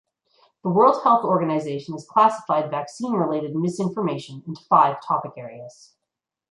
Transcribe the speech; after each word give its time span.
The 0.63 0.69
World 0.71 1.03
Health 1.03 1.23
Organization 1.23 1.93
has 1.93 2.07
classified 2.09 2.71
vaccine 2.71 3.11
related 3.13 3.55
misinformation 3.55 4.41
into 4.47 4.63
five 4.67 4.97
topic 4.99 5.33
areas. 5.37 5.93